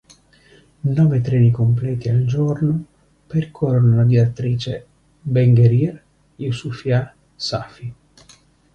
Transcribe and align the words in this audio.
Nove 0.99 1.19
treni 1.27 1.51
completi 1.57 2.09
al 2.09 2.23
giorno 2.25 2.73
percorrono 3.27 3.95
la 3.97 4.03
direttrice 4.03 4.83
Benguerir–Youssoufia–Safi. 5.21 7.93